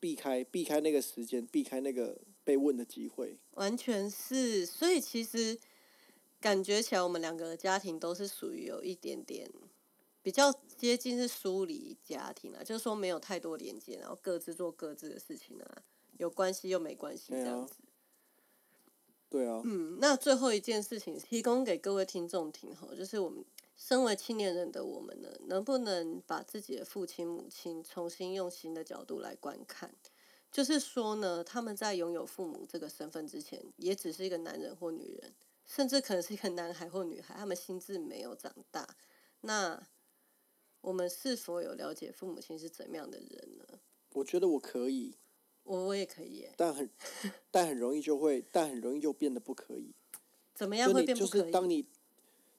[0.00, 3.36] 避开避开那个时间，避开那个被问的机会。
[3.52, 5.56] 完全是，所以其实
[6.44, 9.50] 感觉起来，我们两个的家庭都是属于有一点点
[10.22, 15.82] 比较接近是疏离家庭啊，就是说没有太多连接，然后各自做各自的事情啊，
[16.18, 17.76] 有关系又没关系这样子。
[19.30, 19.62] 对啊。
[19.64, 23.42] 嗯，那最后一件事情提供给各位听众听哈，就是我们
[23.74, 29.94] 身为青年人的我们呢，能不能把自己的父亲母亲重新用新的角度来观看？
[30.52, 35.32] 就是说呢，他们在拥有父母这个身份之前，也只是一个男人或女人，
[35.64, 38.96] 甚至可能是一个男孩或女孩，他们心智没有长大。
[39.40, 39.82] 那
[40.80, 43.80] 我们是否有了解父母亲是怎么样的人呢？
[44.12, 45.16] 我觉得我可以，
[45.62, 46.88] 我我也可以，但很
[47.50, 49.92] 但很容易就会，但很容易就变得不可以。
[50.54, 51.40] 怎么样会变不可以？
[51.40, 51.86] 就是当你，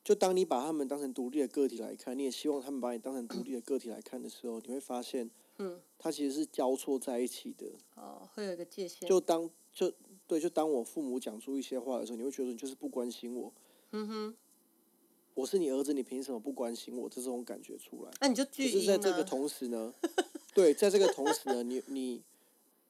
[0.03, 5.29] 就当你把他们当成独立的个体来看，你也希望他们把你当成独立的个体来看的时候，你会发现。
[5.57, 7.65] 嗯，它其实是交错在一起的。
[7.93, 9.07] 哦，会有一个界限。
[9.07, 9.89] 就当就
[10.27, 13.53] 对，就当我父母讲出一些话的时候，你会觉得你就是不关心我。
[13.91, 14.35] 嗯哼。
[15.35, 17.09] 我是你儿子，你凭什么不关心我？
[17.09, 18.11] 这种感觉出来。
[18.21, 19.93] 那你就拒是在这个同时呢，
[20.55, 22.23] 对，在这个同时呢，你你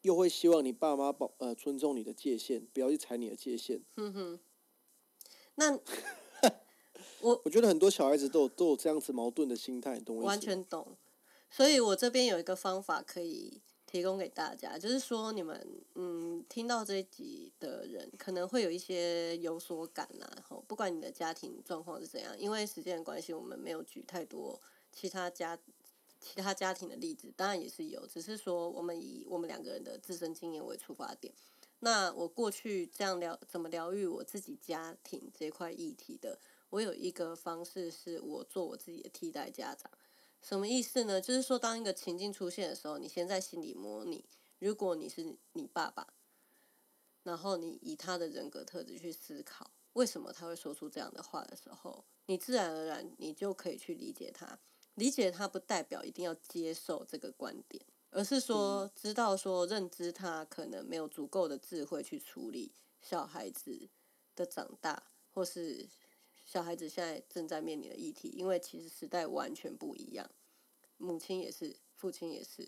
[0.04, 3.82] 又会希望你爸妈保呃尊重你的界限，不要去踩你的界限。
[3.98, 4.40] 嗯哼。
[5.56, 5.80] 那
[7.22, 10.96] 我我觉得很多小孩子都有都有这样子矛盾的心态，懂我完全懂。
[11.50, 24.60] 所以我这边有一个方法可以提供给大家，就是说你们嗯听到这一集的人可能会有一些有所感啦，吼，不管你的家庭状况是怎样，因为时间的关系，我们没有举太多
[24.92, 25.58] 其他家
[26.20, 31.34] 其他家庭的例子，当然也是有，只是说我们以我们两个人的自身经验为出发点。
[31.80, 36.40] 那我过去这样疗怎么疗愈我自己家庭这块议题的，
[36.72, 39.92] 我有一个方式是我做我自己的替代家长。
[40.48, 41.20] 什么意思呢？
[41.20, 44.24] 就是说，当一个情境出现的时候，你先在心里模拟，
[44.60, 46.14] 如果你是你爸爸，
[47.24, 54.60] 然后你以他的人格特质去思考，为什么他会说出这样的话的时候，你自然而然你就可以去理解他。
[54.94, 62.72] 理解他不代表一定要接受这个观点，而是说知道说认知他可能没有足够的智慧去处理
[63.02, 63.90] 小孩子
[64.36, 65.90] 的长大，或是。
[66.56, 70.32] 小孩子现在正在面临的议题，因为其实时代完全不一样，
[70.96, 72.66] 母亲也是，父亲也是，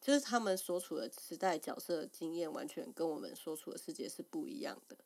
[0.00, 4.96] 就是他们所处的时代角色经验完全跟我们所处的世界是不一样的。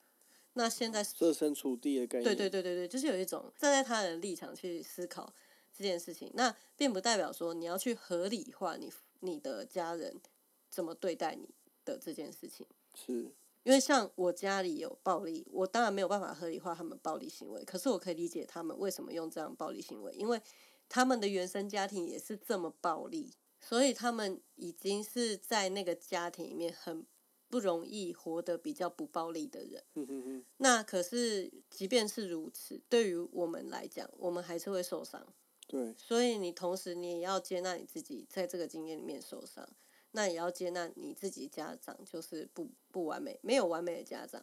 [0.52, 5.34] 那现在设身处地的概念，对对对对对，就是有一种站在他人立场去思考
[5.76, 6.30] 这件事情。
[6.34, 10.20] 那并不代表说你要去合理化你你的家人
[10.70, 11.48] 怎么对待你
[11.84, 12.64] 的这件事情。
[12.94, 13.34] 是。
[13.64, 17.64] 因为像我家里有暴力，我当然没有办法合理化他们暴力行为。
[17.64, 20.40] 可是我可以理解他们为什么用这样暴力行为，因为
[20.88, 27.06] 他们的原生家庭也是这么暴力，所以他们已经是在那个家庭里面很
[27.48, 30.44] 不容易活得比较不暴力的人。
[30.56, 35.24] 那可是即便是如此，对于我们来讲，我们还是会受伤。
[35.68, 35.94] 对。
[35.96, 39.68] 所以你同时你也要接纳你自己在这个经验里面受伤。
[40.12, 44.42] 那也要接纳你自己家长就是不不完美，没有完美的家长，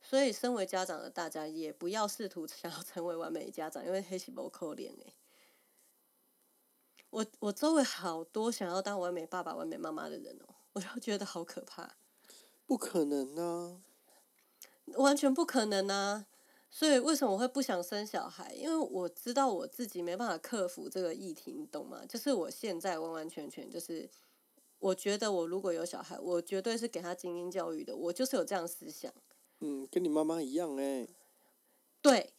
[0.00, 5.14] 所以身为家长的大家也不要试图 想要成为完美的家长，因为黑是不可怜诶。
[7.10, 11.96] 我我周围好多想要当完美爸爸、完美妈妈的人哦，我就觉得好可怕。
[12.66, 13.80] 不可能啊！
[14.96, 16.26] 完全不可能啊！
[16.68, 18.52] 所以为什么我会不想生小孩？
[18.54, 22.04] 因为我知道我自己没办法克服这个议题，你懂吗？
[22.06, 24.10] 就是我现在完完全全就是。
[24.86, 27.96] 我觉得我如果有小孩，我绝对是给他精英教育的。
[27.96, 29.12] 我就是有这样思想。
[29.60, 31.08] 嗯，跟你妈妈一样哎。
[32.00, 32.32] 对，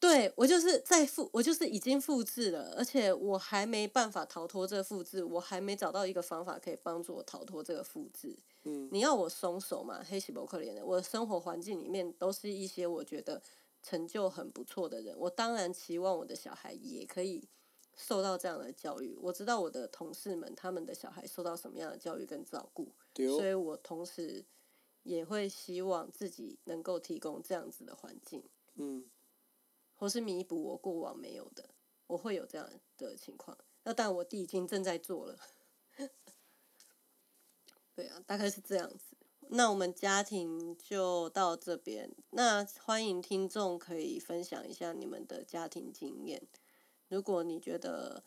[0.00, 8.36] 对我就是在复，我就是已经复制了，而且我还没办法逃脱这个复制，我还没找到一个方法可以帮助我逃脱这个复制。
[8.64, 8.88] 嗯。
[8.90, 10.02] 你要我松手嘛？
[10.02, 13.40] 黑喜伯克连的，我的生活环境里面都是一些我觉得
[13.80, 17.48] 成就很不错的人，我当然期望我的小孩也可以。
[17.94, 24.44] 受到这样的教育，我知道我的同事们他们的小孩受到什么样的教育跟照顾，所以我同时
[25.02, 28.42] 也会希望自己能够提供这样子的环境，
[28.74, 29.04] 嗯，
[29.94, 31.70] 或是弥补我过往没有的，
[32.06, 33.58] 我会有这样的情况。
[33.84, 35.38] 那但我弟已经正在做了，
[37.94, 39.16] 对啊，大概是这样子。
[39.48, 46.42] 那我们家庭就到这边，那欢迎听众可以分享一下你们的家庭经验。
[47.12, 48.24] 如果你觉得，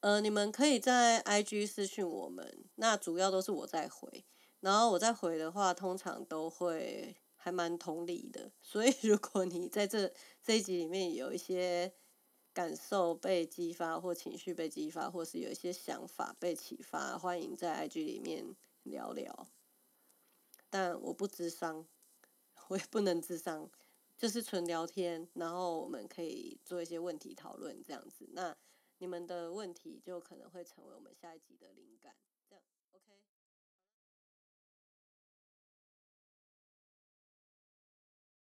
[0.00, 4.24] 呃，你们可以在 IG 私讯我们，那主要都是我在回，
[4.58, 8.50] 然后我在回的话，通常都会还蛮同理的。
[8.60, 10.12] 所以如果你在这
[10.42, 11.92] 这一集里面有一些
[12.52, 19.46] 感受被激发，或情绪被激发，或是有一些想法被启发，欢迎在 IG 里面聊聊。
[20.68, 21.86] 但我不智商，
[22.66, 23.70] 我也不能智商，
[24.18, 28.28] 就是纯聊天，然后我们可以做一些问题讨论这样子。
[28.32, 28.54] 那
[28.98, 32.12] 你们的问题就可能会成为我们下一集的灵感。